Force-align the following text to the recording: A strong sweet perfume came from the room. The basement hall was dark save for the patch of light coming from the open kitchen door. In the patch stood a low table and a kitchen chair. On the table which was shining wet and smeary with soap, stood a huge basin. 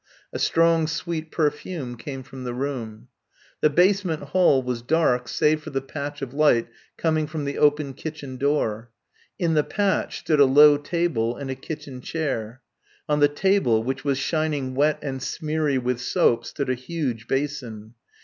A 0.33 0.39
strong 0.39 0.87
sweet 0.87 1.29
perfume 1.29 1.95
came 1.95 2.23
from 2.23 2.43
the 2.43 2.55
room. 2.55 3.09
The 3.59 3.69
basement 3.69 4.23
hall 4.29 4.63
was 4.63 4.81
dark 4.81 5.27
save 5.27 5.61
for 5.61 5.69
the 5.69 5.79
patch 5.79 6.23
of 6.23 6.33
light 6.33 6.67
coming 6.97 7.27
from 7.27 7.45
the 7.45 7.59
open 7.59 7.93
kitchen 7.93 8.37
door. 8.37 8.89
In 9.37 9.53
the 9.53 9.63
patch 9.63 10.17
stood 10.21 10.39
a 10.39 10.45
low 10.45 10.77
table 10.77 11.37
and 11.37 11.51
a 11.51 11.55
kitchen 11.55 12.01
chair. 12.01 12.63
On 13.07 13.19
the 13.19 13.27
table 13.27 13.83
which 13.83 14.03
was 14.03 14.17
shining 14.17 14.73
wet 14.73 14.97
and 15.03 15.21
smeary 15.21 15.77
with 15.77 16.01
soap, 16.01 16.45
stood 16.47 16.71
a 16.71 16.73
huge 16.73 17.27
basin. 17.27 17.93